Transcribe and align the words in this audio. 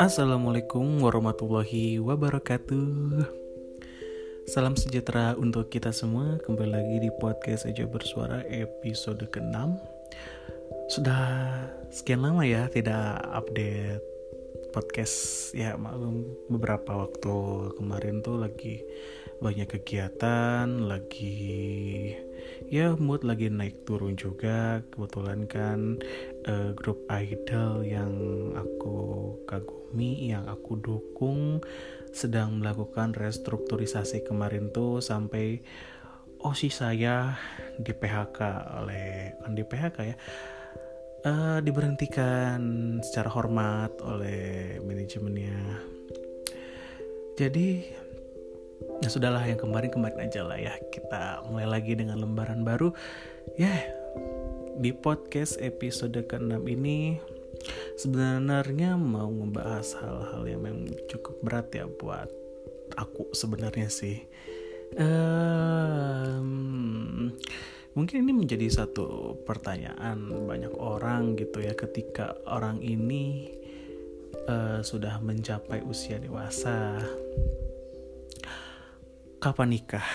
Assalamualaikum 0.00 1.04
warahmatullahi 1.04 2.00
wabarakatuh. 2.00 3.28
Salam 4.48 4.80
sejahtera 4.80 5.36
untuk 5.36 5.68
kita 5.68 5.92
semua. 5.92 6.40
Kembali 6.40 6.72
lagi 6.72 6.96
di 7.04 7.10
podcast 7.20 7.68
Aja 7.68 7.84
Bersuara 7.84 8.40
episode 8.48 9.20
ke-6 9.28 9.76
Sudah 10.88 11.60
sekian 11.92 12.24
lama 12.24 12.48
ya 12.48 12.72
tidak 12.72 13.20
update 13.28 14.17
podcast. 14.70 15.50
Ya 15.56 15.74
maklum 15.74 16.24
beberapa 16.52 17.06
waktu 17.06 17.36
kemarin 17.76 18.20
tuh 18.20 18.40
lagi 18.40 18.84
banyak 19.38 19.70
kegiatan 19.70 20.66
Lagi 20.66 22.10
ya 22.66 22.98
mood 22.98 23.22
lagi 23.22 23.48
naik 23.48 23.86
turun 23.88 24.14
juga. 24.14 24.82
Kebetulan 24.92 25.46
kan 25.46 26.00
uh, 26.46 26.70
grup 26.74 27.02
idol 27.10 27.86
yang 27.86 28.12
aku 28.58 29.36
kagumi, 29.46 30.32
yang 30.34 30.44
aku 30.46 30.76
dukung 30.78 31.62
sedang 32.10 32.58
melakukan 32.60 33.12
restrukturisasi 33.14 34.24
kemarin 34.24 34.72
tuh 34.72 34.98
sampai 34.98 35.60
OSI 36.38 36.70
saya 36.70 37.34
di 37.78 37.90
PHK 37.90 38.38
oleh 38.78 39.34
kan 39.42 39.52
di 39.58 39.64
PHK 39.66 39.96
ya 40.06 40.16
uh, 41.24 41.58
diberhentikan 41.62 42.60
secara 43.02 43.30
hormat 43.32 43.94
oleh 44.02 44.78
manajemennya. 44.82 45.58
Jadi 47.38 47.86
ya 48.98 49.08
sudahlah 49.10 49.42
yang 49.46 49.58
kemarin-kemarin 49.58 50.26
aja 50.26 50.42
lah 50.42 50.58
ya 50.58 50.74
kita 50.90 51.46
mulai 51.46 51.66
lagi 51.70 51.94
dengan 51.94 52.18
lembaran 52.18 52.66
baru 52.66 52.90
ya 53.54 53.70
di 54.78 54.90
podcast 54.90 55.58
episode 55.62 56.18
ke-6 56.18 56.58
ini 56.66 57.18
sebenarnya 57.98 58.98
mau 58.98 59.30
membahas 59.30 59.94
hal-hal 59.98 60.42
yang 60.46 60.62
memang 60.66 60.90
cukup 61.10 61.34
berat 61.42 61.70
ya 61.74 61.86
buat 61.86 62.30
aku 62.94 63.34
sebenarnya 63.34 63.90
sih. 63.90 64.22
Um, 64.98 66.48
mungkin 67.98 68.22
ini 68.22 68.46
menjadi 68.46 68.70
satu 68.70 69.34
pertanyaan 69.42 70.30
banyak 70.46 70.70
orang 70.78 71.34
gitu 71.34 71.58
ya 71.58 71.74
ketika 71.74 72.38
orang 72.46 72.78
ini 72.78 73.50
uh, 74.46 74.78
sudah 74.86 75.18
mencapai 75.18 75.82
usia 75.82 76.22
dewasa. 76.22 77.02
Kapan 79.42 79.74
nikah? 79.74 80.06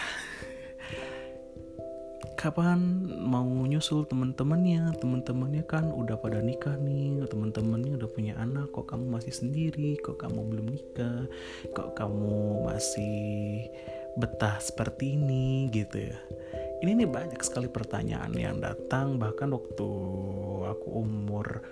kapan 2.44 3.08
mau 3.24 3.48
nyusul 3.48 4.04
teman-temannya 4.04 5.00
teman-temannya 5.00 5.64
kan 5.64 5.88
udah 5.88 6.20
pada 6.20 6.44
nikah 6.44 6.76
nih 6.76 7.24
teman-temannya 7.32 7.96
udah 7.96 8.10
punya 8.12 8.36
anak 8.36 8.68
kok 8.76 8.92
kamu 8.92 9.16
masih 9.16 9.32
sendiri 9.32 9.96
kok 10.04 10.20
kamu 10.20 10.52
belum 10.52 10.68
nikah 10.76 11.24
kok 11.72 11.96
kamu 11.96 12.68
masih 12.68 13.72
betah 14.20 14.60
seperti 14.60 15.16
ini 15.16 15.72
gitu 15.72 16.12
ya 16.12 16.20
ini 16.84 17.00
nih 17.00 17.08
banyak 17.08 17.40
sekali 17.40 17.72
pertanyaan 17.72 18.36
yang 18.36 18.60
datang 18.60 19.16
bahkan 19.16 19.56
waktu 19.56 19.88
aku 20.68 21.00
umur 21.00 21.64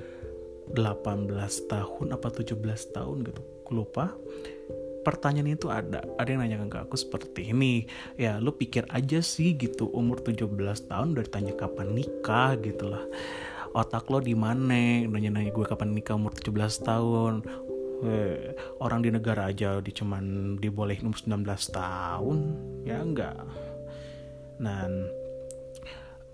18 0.71 1.27
tahun 1.67 2.15
apa 2.15 2.27
17 2.31 2.55
tahun 2.95 3.27
gitu 3.27 3.41
lupa. 3.75 4.15
Pertanyaan 5.03 5.51
itu 5.51 5.67
ada 5.67 5.99
ada 6.15 6.29
yang 6.31 6.39
nanya 6.39 6.63
ke 6.63 6.79
aku 6.87 6.95
seperti 6.95 7.51
ini 7.51 7.83
ya 8.15 8.39
lu 8.39 8.55
pikir 8.55 8.87
aja 8.87 9.19
sih 9.19 9.59
gitu 9.59 9.91
umur 9.91 10.23
17 10.23 10.47
tahun 10.87 11.07
udah 11.11 11.23
ditanya 11.27 11.59
kapan 11.59 11.91
nikah 11.91 12.55
gitu 12.63 12.87
lah. 12.87 13.03
Otak 13.75 14.07
lo 14.07 14.23
di 14.23 14.35
mana? 14.35 15.03
Nanya-nanya 15.11 15.51
gue 15.51 15.65
kapan 15.67 15.91
nikah 15.91 16.15
umur 16.15 16.31
17 16.31 16.87
tahun? 16.87 17.33
Eh, 18.01 18.55
orang 18.79 19.03
di 19.03 19.11
negara 19.11 19.51
aja 19.51 19.83
di 19.83 19.91
cuman 19.91 20.55
dibolehin 20.55 21.11
umur 21.11 21.19
19 21.19 21.67
tahun. 21.75 22.37
Ya 22.87 23.03
enggak 23.03 23.43
dan 24.61 25.09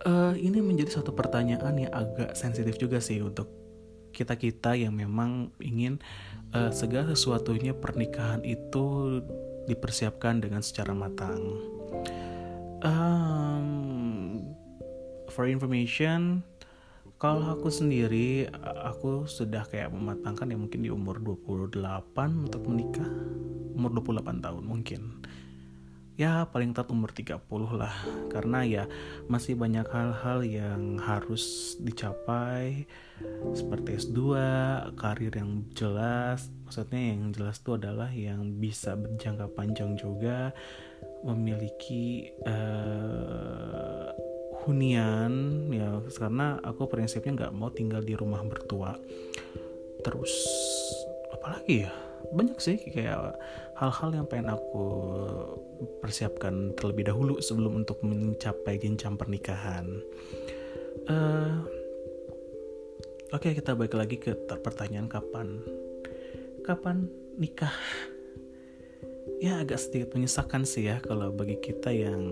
uh, 0.04 0.36
ini 0.36 0.60
menjadi 0.60 1.02
satu 1.02 1.16
pertanyaan 1.16 1.88
yang 1.88 1.94
agak 1.96 2.36
sensitif 2.36 2.76
juga 2.76 3.00
sih 3.00 3.24
untuk 3.24 3.48
kita 4.12 4.36
kita 4.36 4.76
yang 4.76 4.94
memang 4.94 5.56
ingin 5.64 6.04
uh, 6.52 6.70
segala 6.70 7.16
sesuatunya 7.16 7.72
pernikahan 7.72 8.44
itu 8.44 9.20
dipersiapkan 9.68 10.44
dengan 10.44 10.64
secara 10.64 10.96
matang. 10.96 11.40
Um, 12.82 13.68
for 15.34 15.46
information, 15.50 16.42
kalau 17.20 17.52
aku 17.52 17.68
sendiri, 17.70 18.48
aku 18.64 19.28
sudah 19.28 19.66
kayak 19.68 19.92
mematangkan 19.92 20.54
ya 20.54 20.58
mungkin 20.58 20.82
di 20.86 20.90
umur 20.94 21.20
28 21.20 21.78
untuk 22.48 22.64
menikah. 22.66 23.12
Umur 23.78 24.02
28 24.02 24.42
tahun 24.42 24.64
mungkin 24.66 25.02
ya 26.18 26.50
paling 26.50 26.74
tepat 26.74 26.90
umur 26.92 27.14
30 27.14 27.38
lah. 27.78 27.94
Karena 28.34 28.66
ya 28.66 28.84
masih 29.30 29.54
banyak 29.54 29.86
hal-hal 29.88 30.42
yang 30.44 30.98
harus 30.98 31.78
dicapai. 31.80 32.90
Seperti 33.54 34.10
S2, 34.10 34.20
karir 34.98 35.34
yang 35.34 35.64
jelas. 35.78 36.50
Maksudnya 36.66 37.02
yang 37.16 37.32
jelas 37.32 37.62
itu 37.62 37.78
adalah 37.78 38.10
yang 38.12 38.58
bisa 38.58 38.98
berjangka 38.98 39.48
panjang 39.54 39.94
juga. 39.96 40.52
Memiliki 41.22 42.34
uh, 42.44 44.10
hunian 44.66 45.34
ya. 45.70 46.02
Karena 46.18 46.58
aku 46.66 46.90
prinsipnya 46.90 47.46
nggak 47.46 47.56
mau 47.56 47.70
tinggal 47.70 48.02
di 48.02 48.18
rumah 48.18 48.42
bertua 48.44 48.98
terus 50.08 50.32
apalagi 51.36 51.84
ya 51.84 51.92
banyak 52.34 52.58
sih 52.60 52.78
kayak 52.80 53.38
hal-hal 53.78 54.10
yang 54.14 54.28
pengen 54.28 54.54
aku 54.54 54.86
persiapkan 56.02 56.74
terlebih 56.76 57.08
dahulu 57.10 57.40
sebelum 57.40 57.86
untuk 57.86 58.02
mencapai 58.02 58.82
jenjang 58.82 59.16
pernikahan. 59.16 59.86
Uh, 61.08 61.64
Oke 63.36 63.52
okay, 63.52 63.60
kita 63.60 63.76
balik 63.76 63.92
lagi 63.92 64.16
ke 64.24 64.32
pertanyaan 64.64 65.12
kapan 65.12 65.60
kapan 66.64 67.12
nikah? 67.36 67.76
Ya 69.44 69.60
agak 69.60 69.84
sedikit 69.84 70.16
menyesakan 70.16 70.64
sih 70.64 70.88
ya 70.88 71.04
kalau 71.04 71.36
bagi 71.36 71.60
kita 71.60 71.92
yang 71.92 72.24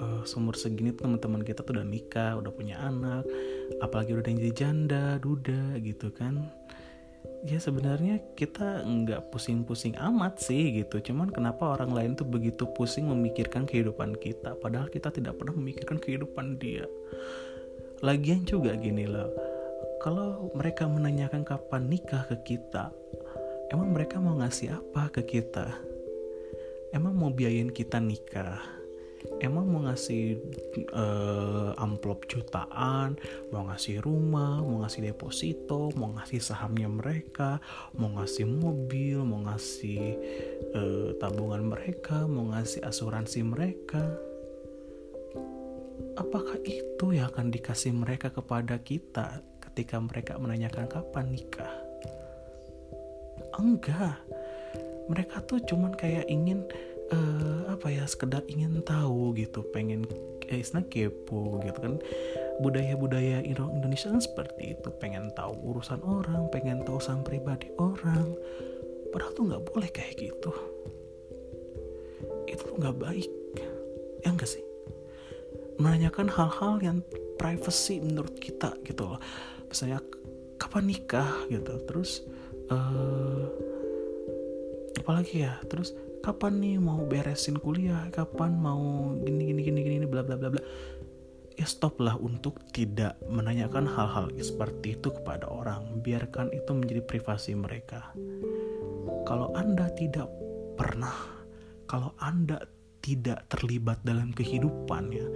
uh, 0.00 0.24
seumur 0.24 0.56
segini 0.56 0.96
teman-teman 0.96 1.44
kita 1.44 1.60
tuh 1.60 1.76
udah 1.76 1.84
nikah, 1.84 2.40
udah 2.40 2.48
punya 2.48 2.80
anak, 2.80 3.28
apalagi 3.84 4.16
udah 4.16 4.24
jadi 4.24 4.52
janda, 4.56 5.20
duda 5.20 5.76
gitu 5.84 6.08
kan 6.16 6.40
ya 7.44 7.56
sebenarnya 7.56 8.20
kita 8.36 8.84
nggak 8.84 9.32
pusing-pusing 9.32 9.96
amat 9.96 10.40
sih 10.40 10.82
gitu. 10.82 11.00
Cuman 11.00 11.32
kenapa 11.32 11.76
orang 11.76 11.92
lain 11.92 12.12
tuh 12.16 12.28
begitu 12.28 12.68
pusing 12.76 13.08
memikirkan 13.08 13.64
kehidupan 13.64 14.16
kita 14.20 14.56
padahal 14.60 14.88
kita 14.92 15.08
tidak 15.08 15.40
pernah 15.40 15.56
memikirkan 15.56 15.96
kehidupan 15.96 16.60
dia? 16.60 16.84
Lagian 18.00 18.44
juga 18.48 18.76
gini 18.76 19.04
loh 19.04 19.32
kalau 20.00 20.48
mereka 20.56 20.88
menanyakan 20.88 21.44
kapan 21.44 21.88
nikah 21.88 22.24
ke 22.28 22.56
kita 22.56 22.88
emang 23.68 23.92
mereka 23.92 24.16
mau 24.16 24.36
ngasih 24.40 24.76
apa 24.80 25.12
ke 25.12 25.22
kita? 25.24 25.68
Emang 26.90 27.14
mau 27.14 27.30
biayain 27.30 27.70
kita 27.70 28.02
nikah 28.02 28.79
emang 29.40 29.68
mau 29.68 29.82
ngasih 29.88 30.36
uh, 30.92 31.76
amplop 31.76 32.28
jutaan, 32.28 33.16
mau 33.52 33.68
ngasih 33.68 34.00
rumah, 34.00 34.60
mau 34.60 34.84
ngasih 34.84 35.12
deposito, 35.12 35.92
mau 35.96 36.12
ngasih 36.16 36.40
sahamnya 36.40 36.88
mereka, 36.88 37.60
mau 37.96 38.12
ngasih 38.20 38.48
mobil, 38.48 39.20
mau 39.24 39.44
ngasih 39.48 40.16
uh, 40.76 41.08
tabungan 41.20 41.72
mereka, 41.72 42.24
mau 42.24 42.52
ngasih 42.52 42.84
asuransi 42.84 43.40
mereka. 43.44 44.02
Apakah 46.16 46.60
itu 46.64 47.16
yang 47.16 47.32
akan 47.32 47.48
dikasih 47.48 47.96
mereka 47.96 48.28
kepada 48.28 48.76
kita 48.80 49.40
ketika 49.70 49.96
mereka 50.00 50.36
menanyakan 50.36 50.84
kapan 50.88 51.32
nikah? 51.32 51.74
Enggak. 53.56 54.20
Mereka 55.10 55.42
tuh 55.48 55.58
cuman 55.66 55.90
kayak 55.98 56.30
ingin 56.30 56.62
uh, 57.10 57.60
apa 57.74 57.86
ya 57.90 58.04
sekedar 58.06 58.42
ingin 58.46 58.82
tahu 58.82 59.34
gitu 59.38 59.66
pengen 59.70 60.06
eh, 60.50 60.62
istilahnya 60.62 60.90
kepo 60.90 61.62
gitu 61.62 61.78
kan. 61.78 61.94
Budaya-budaya 62.60 63.40
Indonesia 63.46 64.12
kan 64.12 64.20
seperti 64.20 64.76
itu 64.76 64.88
pengen 65.00 65.32
tahu 65.32 65.56
urusan 65.72 66.04
orang 66.04 66.50
pengen 66.52 66.82
tahu 66.84 66.98
urusan 67.00 67.22
pribadi 67.24 67.70
orang. 67.80 68.36
Padahal 69.10 69.32
tuh 69.34 69.44
nggak 69.48 69.64
boleh 69.70 69.90
kayak 69.90 70.18
gitu. 70.18 70.52
Itu 72.46 72.62
tuh 72.68 72.76
nggak 72.78 72.96
baik. 73.00 73.30
Ya 74.22 74.28
enggak 74.30 74.50
sih? 74.50 74.62
Menanyakan 75.80 76.28
hal-hal 76.28 76.76
yang 76.84 76.98
privacy 77.40 78.04
menurut 78.04 78.36
kita 78.36 78.76
gitu 78.84 79.08
loh. 79.08 79.20
Misalnya 79.66 80.04
kapan 80.60 80.92
nikah? 80.92 81.48
gitu. 81.48 81.72
Terus 81.88 82.28
uh, 82.68 83.48
apalagi 85.00 85.48
ya? 85.48 85.56
Terus 85.64 85.96
kapan 86.20 86.60
nih 86.60 86.76
mau 86.80 87.02
beresin 87.04 87.56
kuliah? 87.56 88.08
Kapan 88.12 88.56
mau 88.56 89.12
gini 89.20 89.52
gini 89.52 89.60
gini 89.64 89.80
gini 89.84 90.06
bla 90.08 90.24
bla 90.24 90.36
bla 90.36 90.52
bla. 90.52 90.62
Ya 91.56 91.68
stoplah 91.68 92.16
untuk 92.16 92.60
tidak 92.72 93.20
menanyakan 93.28 93.84
hal-hal 93.84 94.32
seperti 94.40 94.96
itu 94.96 95.12
kepada 95.12 95.44
orang. 95.48 96.00
Biarkan 96.00 96.52
itu 96.56 96.70
menjadi 96.72 97.02
privasi 97.04 97.52
mereka. 97.52 98.12
Kalau 99.28 99.52
anda 99.52 99.92
tidak 99.92 100.30
pernah 100.80 101.12
kalau 101.84 102.16
anda 102.22 102.64
tidak 103.04 103.44
terlibat 103.52 104.00
dalam 104.00 104.32
kehidupannya 104.32 105.26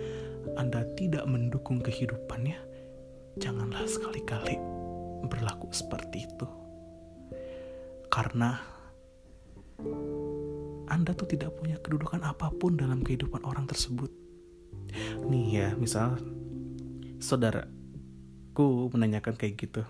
anda 0.56 0.88
tidak 0.96 1.25
mendukung 1.28 1.84
kehidupannya 1.84 2.56
janganlah 3.36 3.84
sekali-kali 3.84 4.56
berlaku 5.26 5.69
seperti 5.75 6.28
itu. 6.28 6.48
Karena 8.12 8.62
anda 10.88 11.16
tuh 11.16 11.28
tidak 11.31 11.56
punya 11.56 11.81
kedudukan 11.81 12.20
apa 12.25 12.52
pun 12.54 12.76
dalam 12.76 13.00
kehidupan 13.00 13.44
orang 13.44 13.64
tersebut. 13.64 14.12
Nih 15.26 15.46
ya, 15.62 15.69
misal 15.75 16.20
saudaraku 17.19 18.92
menanyakan 18.92 19.34
kayak 19.34 19.54
gitu. 19.58 19.82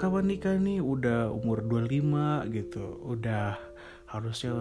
Kawan 0.00 0.32
nikah 0.32 0.56
nih 0.56 0.80
udah 0.80 1.28
umur 1.28 1.60
25 1.60 2.48
gitu, 2.56 2.84
udah 3.04 3.60
harusnya 4.08 4.56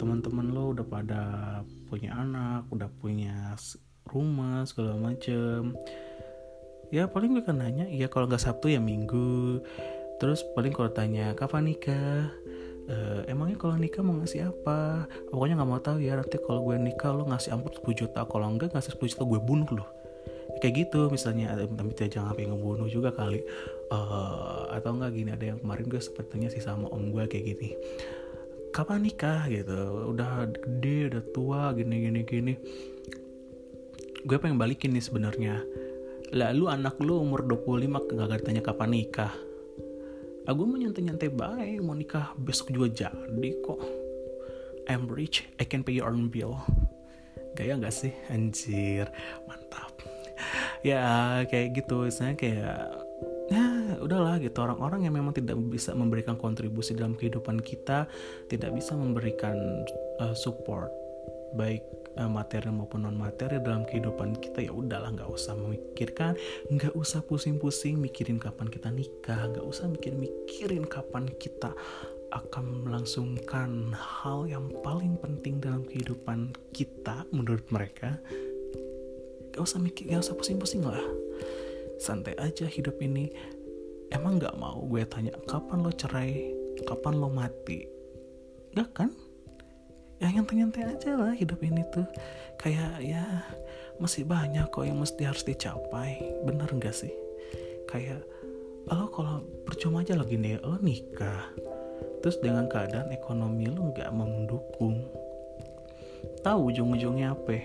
teman-teman 0.00 0.48
lo 0.54 0.72
udah 0.72 0.86
pada 0.86 1.22
punya 1.90 2.14
anak, 2.14 2.70
udah 2.70 2.88
punya 3.02 3.58
rumah 4.08 4.64
segala 4.64 4.96
macem. 4.96 5.76
Ya 6.88 7.04
paling 7.04 7.36
mereka 7.36 7.52
nanya, 7.52 7.84
ya 7.90 8.08
kalau 8.08 8.24
nggak 8.30 8.40
Sabtu 8.40 8.72
ya 8.72 8.80
Minggu. 8.80 9.60
Terus 10.22 10.40
paling 10.56 10.72
kalau 10.72 10.88
tanya 10.88 11.36
kapan 11.36 11.68
nikah, 11.74 12.32
Uh, 12.88 13.20
emangnya 13.28 13.60
kalau 13.60 13.76
nikah 13.76 14.00
mau 14.00 14.16
ngasih 14.16 14.48
apa? 14.48 15.04
Pokoknya 15.28 15.60
nggak 15.60 15.68
mau 15.68 15.76
tahu 15.76 16.00
ya 16.00 16.16
nanti 16.16 16.40
kalau 16.40 16.64
gue 16.64 16.80
nikah 16.80 17.12
lo 17.12 17.28
ngasih 17.28 17.52
amplop 17.52 17.84
10 17.84 18.00
juta 18.00 18.24
kalau 18.24 18.48
enggak 18.48 18.72
ngasih 18.72 18.96
10 18.96 19.12
juta 19.12 19.24
gue 19.28 19.40
bunuh 19.44 19.68
lo. 19.76 19.84
Kayak 20.64 20.88
gitu 20.88 21.00
misalnya 21.12 21.52
tapi 21.52 21.92
tidak 21.92 22.16
jangan 22.16 22.32
sampai 22.32 22.48
ngebunuh 22.48 22.88
juga 22.88 23.12
kali. 23.12 23.44
Uh, 23.92 24.72
atau 24.72 24.96
enggak 24.96 25.20
gini 25.20 25.30
ada 25.36 25.44
yang 25.52 25.58
kemarin 25.60 25.84
gue 25.84 26.00
sepertinya 26.00 26.48
sih 26.48 26.64
sama 26.64 26.88
om 26.88 27.12
gue 27.12 27.28
kayak 27.28 27.44
gini. 27.44 27.76
Kapan 28.72 29.04
nikah? 29.04 29.44
gitu. 29.52 30.08
Udah 30.08 30.48
gede 30.48 31.12
udah 31.12 31.22
tua 31.36 31.62
gini 31.76 32.08
gini 32.08 32.20
gini. 32.24 32.54
Gue 34.24 34.40
pengen 34.40 34.56
balikin 34.56 34.96
nih 34.96 35.04
sebenarnya. 35.04 35.60
Lalu 36.32 36.64
anak 36.72 36.96
lu 37.04 37.20
umur 37.20 37.44
25 37.44 38.16
gak 38.16 38.44
tanya 38.48 38.64
kapan 38.64 38.96
nikah 38.96 39.32
aku 40.48 40.64
mau 40.64 40.80
nyantai-nyantai 40.80 41.28
baik 41.28 41.78
mau 41.84 41.92
nikah 41.92 42.32
besok 42.40 42.72
juga 42.72 43.06
jadi 43.06 43.50
kok. 43.60 43.78
I'm 44.88 45.04
rich 45.04 45.44
I 45.60 45.68
can 45.68 45.84
pay 45.84 46.00
your 46.00 46.08
own 46.08 46.32
bill. 46.32 46.56
Gaya 47.52 47.76
gak 47.76 47.92
sih? 47.92 48.16
Anjir 48.32 49.12
mantap. 49.44 49.92
Ya 50.80 51.44
kayak 51.44 51.76
gitu 51.76 52.08
misalnya 52.08 52.34
kayak 52.40 52.80
ya 53.52 53.64
udahlah 54.00 54.40
gitu. 54.40 54.56
Orang-orang 54.64 55.04
yang 55.04 55.14
memang 55.20 55.36
tidak 55.36 55.60
bisa 55.68 55.92
memberikan 55.92 56.40
kontribusi 56.40 56.96
dalam 56.96 57.12
kehidupan 57.12 57.60
kita 57.60 58.08
tidak 58.48 58.72
bisa 58.72 58.96
memberikan 58.96 59.84
uh, 60.24 60.32
support 60.32 60.88
baik 61.54 61.80
uh, 62.18 62.28
materi 62.28 62.68
maupun 62.68 63.06
non 63.06 63.16
materi 63.16 63.62
dalam 63.62 63.86
kehidupan 63.86 64.36
kita 64.42 64.66
ya 64.66 64.72
udahlah 64.74 65.14
nggak 65.14 65.30
usah 65.30 65.54
memikirkan 65.54 66.34
nggak 66.68 66.92
usah 66.92 67.22
pusing-pusing 67.24 67.96
mikirin 67.96 68.42
kapan 68.42 68.68
kita 68.68 68.90
nikah 68.90 69.48
nggak 69.48 69.64
usah 69.64 69.86
mikir-mikirin 69.86 70.84
kapan 70.84 71.30
kita 71.38 71.72
akan 72.28 72.84
melangsungkan 72.84 73.96
hal 73.96 74.44
yang 74.44 74.68
paling 74.84 75.16
penting 75.16 75.60
dalam 75.64 75.80
kehidupan 75.88 76.52
kita 76.76 77.24
menurut 77.32 77.64
mereka. 77.72 78.20
Gak 79.56 79.64
usah 79.64 79.80
mikir 79.80 80.12
gak 80.12 80.28
usah 80.28 80.36
pusing-pusing 80.36 80.84
lah. 80.84 81.00
Santai 81.96 82.36
aja 82.36 82.68
hidup 82.68 83.00
ini. 83.00 83.32
Emang 84.12 84.36
gak 84.36 84.56
mau 84.60 84.84
gue 84.84 85.08
tanya 85.08 85.32
kapan 85.48 85.80
lo 85.80 85.92
cerai? 85.92 86.52
Kapan 86.84 87.16
lo 87.16 87.32
mati? 87.32 87.88
Gak 88.76 88.90
kan 88.92 89.10
ya 90.18 90.28
nyantai-nyantai 90.34 90.82
aja 90.94 91.14
lah 91.14 91.32
hidup 91.34 91.58
ini 91.62 91.82
tuh. 91.90 92.06
Kayak 92.58 92.98
ya 93.02 93.22
masih 93.98 94.26
banyak 94.26 94.70
kok 94.70 94.86
yang 94.86 94.98
mesti 94.98 95.22
harus 95.26 95.46
dicapai. 95.46 96.18
Bener 96.46 96.68
gak 96.78 96.94
sih? 96.94 97.14
Kayak 97.86 98.22
lo 98.88 99.10
kalau 99.12 99.44
percuma 99.68 100.02
aja 100.02 100.18
lagi 100.18 100.38
nih 100.38 100.58
lo 100.62 100.78
nikah. 100.82 101.50
Terus 102.24 102.38
dengan 102.42 102.66
keadaan 102.66 103.14
ekonomi 103.14 103.70
lo 103.70 103.94
nggak 103.94 104.10
mendukung. 104.10 105.06
Tahu 106.42 106.58
ujung-ujungnya 106.74 107.34
apa? 107.34 107.58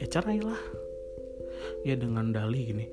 Ya 0.00 0.06
cerai 0.08 0.40
ya 1.82 1.94
dengan 1.98 2.30
dalih 2.30 2.62
gini 2.74 2.86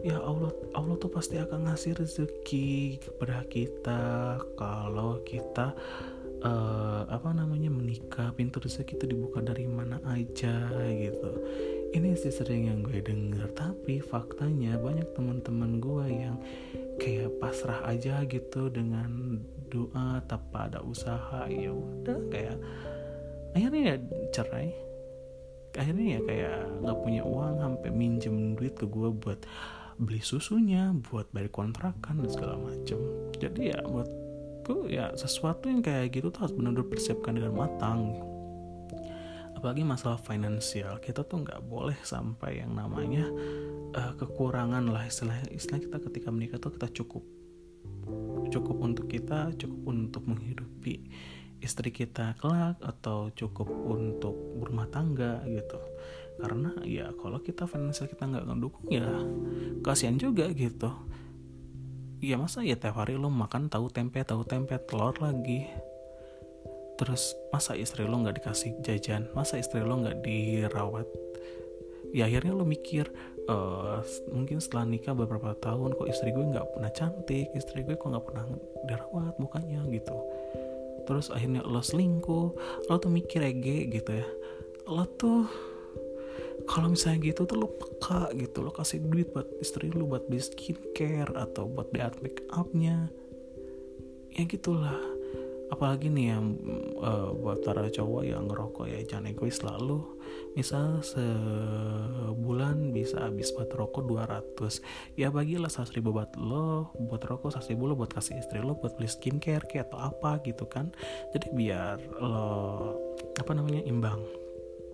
ya 0.00 0.16
Allah 0.16 0.48
Allah 0.72 0.96
tuh 0.96 1.12
pasti 1.12 1.36
akan 1.36 1.68
ngasih 1.68 2.00
rezeki 2.00 3.02
kepada 3.04 3.44
kita. 3.44 4.02
Kalau 4.56 5.20
kita 5.20 5.76
uh, 6.42 7.02
apa 7.08 7.30
namanya 7.32 7.70
menikah 7.70 8.34
pintu 8.34 8.58
rezeki 8.62 8.98
itu 8.98 9.06
dibuka 9.14 9.38
dari 9.42 9.66
mana 9.66 10.02
aja 10.10 10.68
gitu. 10.92 11.30
Ini 11.92 12.16
sih 12.16 12.32
sering 12.32 12.72
yang 12.72 12.80
gue 12.82 13.04
denger 13.04 13.52
tapi 13.52 14.00
faktanya 14.00 14.80
banyak 14.80 15.06
teman-teman 15.12 15.78
gue 15.78 16.06
yang 16.08 16.36
kayak 16.96 17.32
pasrah 17.36 17.84
aja 17.88 18.24
gitu 18.26 18.72
dengan 18.72 19.40
doa 19.68 20.20
tanpa 20.26 20.68
ada 20.68 20.80
usaha. 20.82 21.46
Ya 21.48 21.72
udah 21.72 22.18
kayak 22.32 22.58
akhirnya 23.54 23.82
ya 23.94 23.96
cerai. 24.32 24.70
Akhirnya 25.72 26.06
ya 26.16 26.20
kayak 26.28 26.58
nggak 26.84 26.98
punya 27.00 27.22
uang 27.24 27.54
sampai 27.60 27.90
minjem 27.92 28.36
duit 28.56 28.76
ke 28.76 28.84
gue 28.84 29.08
buat 29.08 29.40
beli 30.00 30.24
susunya 30.24 30.92
buat 31.12 31.28
bayar 31.32 31.52
kontrakan 31.52 32.24
dan 32.24 32.28
segala 32.32 32.56
macem. 32.56 32.98
Jadi 33.36 33.72
ya 33.72 33.80
buat 33.84 34.08
gue 34.72 34.96
ya 34.96 35.12
sesuatu 35.12 35.68
yang 35.68 35.84
kayak 35.84 36.16
gitu 36.16 36.32
tuh 36.32 36.48
harus 36.48 36.54
benar-benar 36.56 36.88
persiapkan 36.88 37.36
dengan 37.36 37.52
matang. 37.52 38.16
Apalagi 39.52 39.84
masalah 39.84 40.18
finansial 40.18 40.98
kita 40.98 41.22
tuh 41.22 41.44
nggak 41.44 41.60
boleh 41.68 41.94
sampai 42.02 42.64
yang 42.64 42.74
namanya 42.74 43.28
uh, 43.94 44.12
kekurangan 44.16 44.88
lah 44.88 45.04
istilah 45.06 45.36
istilah 45.52 45.78
kita 45.78 45.96
ketika 46.10 46.28
menikah 46.34 46.58
tuh 46.58 46.74
kita 46.74 46.90
cukup 46.90 47.22
cukup 48.50 48.76
untuk 48.82 49.06
kita 49.06 49.54
cukup 49.54 49.80
untuk 49.86 50.22
menghidupi 50.26 51.06
istri 51.62 51.94
kita 51.94 52.34
kelak 52.42 52.74
atau 52.82 53.30
cukup 53.38 53.70
untuk 53.70 54.34
berumah 54.58 54.90
tangga 54.90 55.46
gitu. 55.46 55.78
Karena 56.42 56.74
ya 56.82 57.14
kalau 57.14 57.38
kita 57.38 57.70
finansial 57.70 58.10
kita 58.10 58.26
nggak 58.26 58.50
ngedukung 58.50 58.90
ya 58.90 59.06
kasihan 59.86 60.18
juga 60.18 60.50
gitu 60.50 60.90
ya 62.22 62.38
masa 62.38 62.62
ya 62.62 62.78
tiap 62.78 63.02
hari 63.02 63.18
lo 63.18 63.26
makan 63.26 63.66
tahu 63.66 63.90
tempe 63.90 64.22
tahu 64.22 64.46
tempe 64.46 64.78
telur 64.86 65.12
lagi. 65.18 65.66
Terus 66.94 67.34
masa 67.50 67.74
istri 67.74 68.06
lo 68.06 68.22
nggak 68.22 68.38
dikasih 68.38 68.78
jajan? 68.78 69.26
Masa 69.34 69.58
istri 69.58 69.82
lo 69.82 69.98
nggak 69.98 70.22
dirawat? 70.22 71.04
Ya 72.14 72.30
akhirnya 72.30 72.54
lo 72.54 72.62
mikir 72.62 73.10
uh, 73.50 74.06
mungkin 74.30 74.62
setelah 74.62 74.86
nikah 74.86 75.18
beberapa 75.18 75.58
tahun 75.58 75.98
kok 75.98 76.06
istri 76.06 76.30
gue 76.30 76.46
nggak 76.46 76.78
pernah 76.78 76.92
cantik 76.94 77.50
istri 77.58 77.82
gue 77.82 77.98
kok 77.98 78.06
nggak 78.06 78.22
pernah 78.22 78.44
dirawat 78.86 79.34
mukanya 79.42 79.82
gitu. 79.90 80.14
Terus 81.02 81.26
akhirnya 81.34 81.66
lo 81.66 81.82
selingkuh 81.82 82.46
lo 82.86 82.94
tuh 83.02 83.10
mikir 83.10 83.42
ege 83.42 83.90
gitu 83.90 84.22
ya. 84.22 84.28
Lo 84.86 85.10
tuh 85.18 85.50
kalau 86.66 86.92
misalnya 86.92 87.32
gitu 87.32 87.42
tuh 87.44 87.58
lo 87.58 87.68
peka 87.70 88.30
gitu 88.38 88.62
lo 88.62 88.70
kasih 88.70 89.02
duit 89.02 89.30
buat 89.34 89.48
istri 89.58 89.90
lo 89.90 90.06
buat 90.06 90.26
beli 90.30 90.42
skincare 90.42 91.34
atau 91.34 91.66
buat 91.66 91.90
art 91.98 92.18
make 92.22 92.42
upnya 92.54 93.10
ya 94.32 94.44
gitulah. 94.48 94.98
Apalagi 95.72 96.12
nih 96.12 96.36
yang 96.36 96.52
uh, 97.00 97.32
buat 97.32 97.64
para 97.64 97.88
cowok 97.88 98.28
yang 98.28 98.44
ngerokok 98.44 98.92
ya 98.92 99.00
jangan 99.08 99.32
egois 99.32 99.56
selalu 99.56 100.04
misal 100.52 101.00
sebulan 101.00 102.92
bisa 102.92 103.24
habis 103.24 103.56
buat 103.56 103.72
rokok 103.72 104.04
200 104.04 105.16
ya 105.16 105.32
bagilah 105.32 105.72
100 105.72 105.96
ribu 105.96 106.12
buat 106.12 106.36
lo 106.36 106.92
buat 107.08 107.24
rokok 107.24 107.56
100 107.56 107.72
ribu 107.72 107.88
lo 107.88 107.96
buat 107.96 108.12
kasih 108.12 108.36
istri 108.36 108.60
lo 108.60 108.76
buat 108.76 109.00
beli 109.00 109.08
skincare 109.08 109.64
kayak 109.64 109.88
atau 109.88 110.12
apa 110.12 110.44
gitu 110.44 110.68
kan. 110.68 110.92
Jadi 111.32 111.48
biar 111.56 112.20
lo 112.20 112.92
apa 113.40 113.52
namanya 113.56 113.80
imbang 113.88 114.20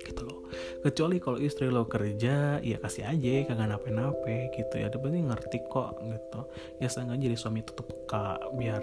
gitu 0.09 0.25
loh. 0.25 0.49
Kecuali 0.81 1.21
kalau 1.21 1.37
istri 1.37 1.69
lo 1.69 1.85
kerja 1.85 2.59
ya 2.65 2.77
kasih 2.81 3.05
aja 3.05 3.53
kagak 3.53 3.69
nape-nape 3.69 4.51
gitu 4.57 4.75
ya. 4.81 4.89
Ada 4.89 4.97
penting 4.97 5.29
ngerti 5.29 5.59
kok 5.69 6.01
gitu. 6.01 6.41
Ya 6.81 6.89
saya 6.89 7.13
jadi 7.13 7.37
suami 7.37 7.61
tutup 7.61 7.93
peka 7.93 8.41
biar 8.57 8.81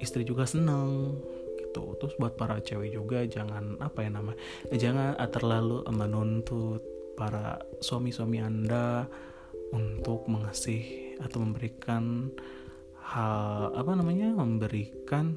istri 0.00 0.24
juga 0.24 0.48
seneng 0.48 1.20
gitu. 1.60 1.94
Terus 2.00 2.16
buat 2.16 2.34
para 2.40 2.56
cewek 2.64 2.96
juga 2.96 3.28
jangan 3.28 3.76
apa 3.84 4.00
ya 4.00 4.10
nama 4.10 4.32
eh, 4.72 4.78
jangan 4.80 5.20
terlalu 5.28 5.84
menuntut 5.92 6.80
para 7.12 7.60
suami-suami 7.84 8.40
anda 8.40 9.04
untuk 9.72 10.28
mengasih 10.28 11.16
atau 11.20 11.44
memberikan 11.44 12.32
hal 13.12 13.72
apa 13.76 13.92
namanya 13.92 14.32
memberikan 14.32 15.36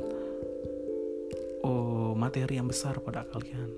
oh 1.66 2.14
materi 2.14 2.62
yang 2.62 2.70
besar 2.70 3.00
pada 3.02 3.26
kalian 3.28 3.70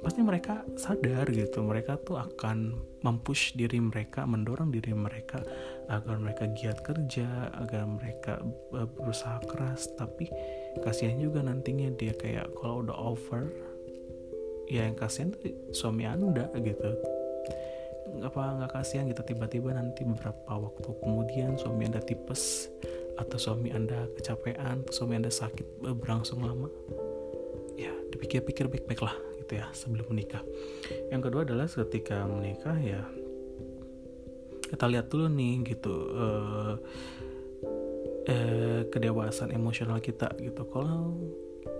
pasti 0.00 0.20
mereka 0.24 0.64
sadar 0.76 1.28
gitu. 1.30 1.60
Mereka 1.64 2.00
tuh 2.04 2.20
akan 2.20 2.76
mempush 3.00 3.56
diri 3.56 3.80
mereka 3.80 4.28
mendorong 4.28 4.72
diri 4.72 4.92
mereka 4.92 5.40
agar 5.88 6.20
mereka 6.20 6.48
giat 6.52 6.80
kerja 6.84 7.52
agar 7.56 7.84
mereka 7.88 8.40
eh, 8.76 8.88
berusaha 8.88 9.40
keras. 9.46 9.92
Tapi 9.96 10.28
kasihan 10.80 11.20
juga 11.20 11.44
nantinya 11.44 11.92
dia 11.94 12.16
kayak 12.16 12.52
kalau 12.56 12.84
udah 12.84 12.96
over 12.96 13.48
ya 14.68 14.88
yang 14.88 14.96
kasihan 14.96 15.32
tuh 15.32 15.52
suami 15.72 16.08
anda 16.08 16.48
gitu. 16.56 16.90
Apa 18.24 18.58
nggak 18.58 18.72
kasihan 18.74 19.06
gitu. 19.06 19.22
Tiba-tiba 19.22 19.76
nanti 19.76 20.02
beberapa 20.02 20.52
waktu 20.56 20.88
kemudian 20.98 21.60
suami 21.60 21.86
anda 21.86 22.02
tipes 22.02 22.68
atau 23.20 23.36
suami 23.36 23.68
anda 23.68 24.08
kecapean 24.16 24.80
suami 24.88 25.20
anda 25.20 25.28
sakit 25.28 25.84
eh, 25.84 25.92
berlangsung 25.92 26.40
lama 26.40 26.72
ya 27.76 27.92
dipikir-pikir 28.08 28.64
baik-baik 28.72 29.04
lah 29.04 29.12
gitu 29.50 29.58
ya 29.58 29.66
sebelum 29.74 30.06
menikah. 30.14 30.46
Yang 31.10 31.26
kedua 31.26 31.42
adalah 31.42 31.66
ketika 31.66 32.22
menikah 32.22 32.78
ya 32.78 33.02
kita 34.70 34.86
lihat 34.86 35.10
dulu 35.10 35.26
nih 35.26 35.74
gitu 35.74 35.94
uh, 36.14 36.78
uh, 38.30 38.80
kedewasaan 38.86 39.50
emosional 39.50 39.98
kita 39.98 40.30
gitu. 40.38 40.62
Kalau 40.70 41.18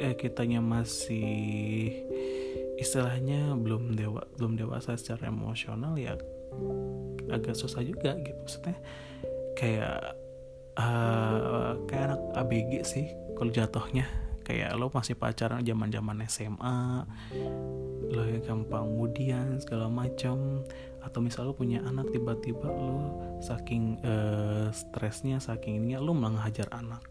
eh, 0.02 0.18
kitanya 0.18 0.58
masih 0.58 1.94
istilahnya 2.74 3.54
belum 3.54 3.94
dewa 3.94 4.26
belum 4.34 4.58
dewasa 4.58 4.98
secara 4.98 5.30
emosional 5.30 5.94
ya 5.94 6.18
agak 7.30 7.54
susah 7.54 7.86
juga 7.86 8.18
gitu. 8.18 8.34
Maksudnya 8.34 8.82
kayak 9.54 10.18
uh, 10.74 11.78
kayak 11.86 12.18
anak 12.18 12.22
ABG 12.34 12.72
sih 12.82 13.06
kalau 13.38 13.54
jatuhnya 13.54 14.10
kayak 14.50 14.74
lo 14.74 14.90
masih 14.90 15.14
pacaran 15.14 15.62
zaman 15.62 15.94
zaman 15.94 16.26
SMA 16.26 17.06
lo 18.10 18.26
yang 18.26 18.42
gampang 18.42 18.90
kemudian 18.90 19.62
segala 19.62 19.86
macam. 19.86 20.66
Atau 21.00 21.22
misal 21.22 21.48
lo 21.48 21.54
punya 21.54 21.80
anak 21.86 22.10
tiba-tiba 22.10 22.66
lo 22.66 23.22
saking 23.40 24.02
uh, 24.02 24.68
stresnya 24.74 25.38
saking 25.38 25.80
ininya 25.80 26.02
lo 26.02 26.12
malah 26.12 26.44
ngajar 26.44 26.66
anak. 26.74 27.06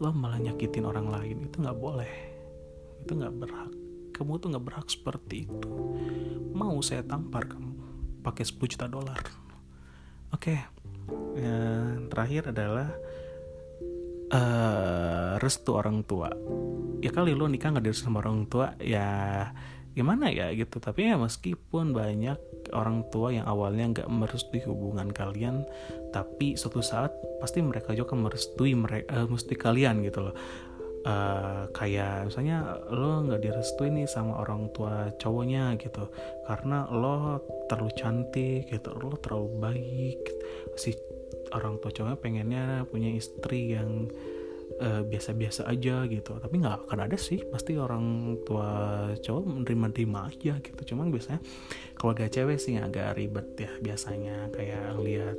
Lo 0.00 0.10
malah 0.16 0.40
nyakitin 0.40 0.88
orang 0.88 1.12
lain. 1.12 1.46
Itu 1.46 1.60
nggak 1.60 1.78
boleh. 1.78 2.12
Itu 3.04 3.12
nggak 3.20 3.36
berhak. 3.36 3.72
Kamu 4.16 4.40
tuh 4.40 4.48
nggak 4.56 4.64
berhak 4.64 4.88
seperti 4.88 5.44
itu. 5.44 5.68
Mau 6.56 6.80
saya 6.80 7.04
tampar 7.04 7.46
kamu 7.46 7.76
pakai 8.24 8.44
10 8.48 8.72
juta 8.72 8.88
dolar. 8.88 9.20
Oke. 10.32 10.56
Okay. 10.56 10.60
yang 11.34 12.06
terakhir 12.06 12.54
adalah 12.54 12.94
uh, 14.32 15.36
restu 15.42 15.74
orang 15.76 16.06
tua. 16.06 16.30
Ya 17.00 17.10
kali 17.10 17.34
lo 17.34 17.48
nikah 17.50 17.74
nggak 17.74 17.84
direstu 17.84 18.08
sama 18.08 18.22
orang 18.22 18.46
tua 18.46 18.76
ya 18.80 19.50
gimana 19.92 20.30
ya 20.30 20.54
gitu. 20.54 20.78
Tapi 20.78 21.10
ya 21.10 21.18
meskipun 21.18 21.92
banyak 21.92 22.38
orang 22.72 23.06
tua 23.10 23.34
yang 23.34 23.46
awalnya 23.46 23.90
nggak 23.90 24.08
merestui 24.08 24.62
hubungan 24.62 25.10
kalian 25.10 25.66
tapi 26.14 26.54
suatu 26.54 26.82
saat 26.82 27.10
pasti 27.42 27.62
mereka 27.62 27.94
juga 27.94 28.14
merestui 28.14 28.74
mereka 28.74 29.10
uh, 29.10 29.26
merestui 29.26 29.58
kalian 29.58 30.02
gitu 30.06 30.30
loh. 30.30 30.36
Uh, 31.00 31.64
kayak 31.72 32.28
misalnya 32.28 32.76
lo 32.92 33.24
nggak 33.24 33.40
direstui 33.40 33.88
nih 33.88 34.04
sama 34.04 34.36
orang 34.36 34.68
tua 34.76 35.08
cowoknya 35.16 35.72
gitu 35.80 36.12
karena 36.44 36.84
lo 36.92 37.40
terlalu 37.72 37.88
cantik 37.96 38.68
gitu 38.68 38.92
lo 39.00 39.16
terlalu 39.16 39.48
baik 39.64 40.20
si 40.76 40.92
orang 41.54 41.78
tua 41.82 41.90
cowoknya 41.90 42.18
pengennya 42.18 42.64
punya 42.88 43.10
istri 43.14 43.74
yang 43.74 44.10
biasa 44.80 45.04
biasa-biasa 45.04 45.62
aja 45.68 46.08
gitu. 46.08 46.32
Tapi 46.40 46.54
nggak 46.56 46.88
akan 46.88 46.98
ada 47.04 47.16
sih. 47.20 47.44
Pasti 47.44 47.76
orang 47.76 48.36
tua 48.48 48.70
cowok 49.20 49.44
menerima-terima 49.44 50.32
aja 50.32 50.56
gitu. 50.56 50.80
Cuman 50.94 51.12
biasanya 51.12 51.40
keluarga 52.00 52.30
cewek 52.32 52.56
sih 52.56 52.80
agak 52.80 53.18
ribet 53.18 53.44
ya 53.60 53.72
biasanya. 53.84 54.48
Kayak 54.54 54.96
lihat 55.04 55.38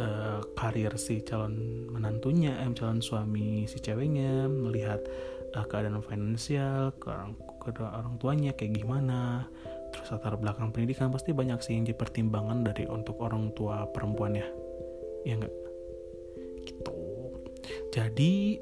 uh, 0.00 0.40
karir 0.56 0.96
si 0.96 1.20
calon 1.20 1.86
menantunya 1.92 2.56
eh, 2.64 2.72
calon 2.72 3.04
suami 3.04 3.68
si 3.68 3.76
ceweknya 3.76 4.48
melihat 4.48 5.04
uh, 5.52 5.66
keadaan 5.68 6.00
finansial 6.00 6.96
ke 6.96 7.12
orang, 7.12 7.36
ke 7.60 7.82
orang 7.82 8.16
tuanya 8.16 8.56
kayak 8.56 8.80
gimana. 8.80 9.44
Terus 9.92 10.16
latar 10.16 10.40
belakang 10.40 10.72
pendidikan 10.72 11.12
pasti 11.12 11.36
banyak 11.36 11.60
sih 11.60 11.76
yang 11.76 11.84
dipertimbangkan 11.84 12.64
dari 12.64 12.88
untuk 12.88 13.20
orang 13.20 13.52
tua 13.52 13.84
perempuannya 13.92 14.40
ya 14.40 14.61
enggak 15.26 15.54
gitu. 16.66 16.94
Jadi 17.92 18.58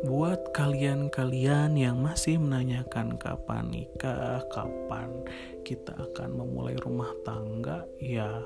buat 0.00 0.56
kalian-kalian 0.56 1.76
yang 1.76 2.00
masih 2.00 2.40
menanyakan 2.40 3.20
kapan 3.20 3.68
nikah, 3.68 4.40
kapan 4.48 5.12
kita 5.60 5.92
akan 5.92 6.40
memulai 6.40 6.72
rumah 6.80 7.12
tangga, 7.20 7.84
ya 8.00 8.40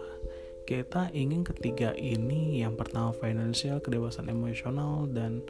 kita 0.64 1.12
ingin 1.14 1.44
ketiga 1.46 1.94
ini 1.94 2.58
yang 2.64 2.74
pertama 2.74 3.14
finansial, 3.14 3.78
kedewasaan 3.78 4.32
emosional 4.32 5.06
dan 5.12 5.44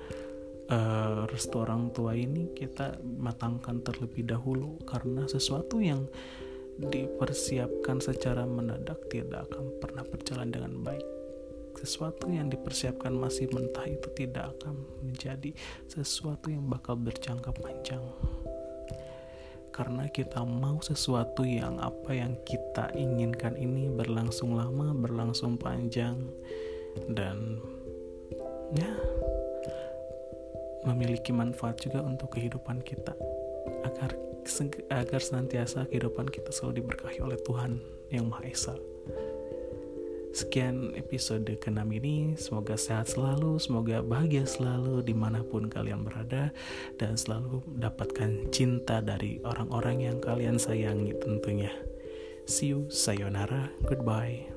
uh, 0.69 1.25
restu 1.31 1.63
orang 1.63 1.95
tua 1.95 2.19
ini 2.19 2.53
kita 2.53 2.99
matangkan 3.01 3.81
terlebih 3.81 4.27
dahulu. 4.29 4.77
Karena 4.85 5.25
sesuatu 5.31 5.81
yang 5.81 6.05
dipersiapkan 6.79 8.03
secara 8.03 8.43
mendadak 8.43 8.99
tidak 9.07 9.47
akan 9.51 9.71
pernah 9.79 10.03
berjalan 10.03 10.51
dengan 10.51 10.83
baik. 10.83 11.07
Sesuatu 11.75 12.31
yang 12.31 12.49
dipersiapkan 12.49 13.13
masih 13.13 13.51
mentah 13.51 13.85
itu 13.85 14.09
tidak 14.15 14.55
akan 14.59 14.83
menjadi 15.03 15.53
sesuatu 15.91 16.49
yang 16.49 16.65
bakal 16.71 16.95
berjangka 16.95 17.51
panjang. 17.55 18.03
Karena 19.75 20.07
kita 20.07 20.47
mau 20.47 20.79
sesuatu 20.79 21.43
yang 21.43 21.83
apa 21.83 22.15
yang 22.15 22.39
kita 22.47 22.95
inginkan 22.95 23.59
ini 23.59 23.91
berlangsung 23.91 24.55
lama, 24.55 24.95
berlangsung 24.95 25.59
panjang 25.59 26.15
dan 27.11 27.59
ya 28.71 28.87
memiliki 30.87 31.35
manfaat 31.35 31.83
juga 31.83 32.07
untuk 32.07 32.39
kehidupan 32.39 32.87
kita. 32.87 33.19
Agar 33.83 34.15
agar 34.93 35.21
senantiasa 35.21 35.89
kehidupan 35.89 36.29
kita 36.29 36.53
selalu 36.53 36.85
diberkahi 36.85 37.19
oleh 37.25 37.39
Tuhan 37.43 37.81
yang 38.13 38.29
Maha 38.29 38.45
Esa. 38.47 38.77
Sekian 40.35 40.91
episode 40.99 41.47
ke-6 41.47 41.79
ini, 41.95 42.35
semoga 42.35 42.75
sehat 42.75 43.07
selalu, 43.07 43.55
semoga 43.63 44.03
bahagia 44.03 44.43
selalu 44.43 44.99
di 45.07 45.15
mana 45.15 45.47
pun 45.47 45.71
kalian 45.71 46.03
berada, 46.03 46.51
dan 46.99 47.15
selalu 47.15 47.63
mendapatkan 47.71 48.51
cinta 48.51 48.99
dari 48.99 49.39
orang-orang 49.47 50.11
yang 50.11 50.19
kalian 50.19 50.59
sayangi 50.59 51.15
tentunya. 51.23 51.71
See 52.51 52.75
you, 52.75 52.91
sayonara, 52.91 53.71
goodbye. 53.87 54.54